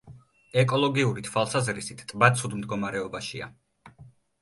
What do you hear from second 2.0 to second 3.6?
ტბა ცუდ მდგომარეობაშია.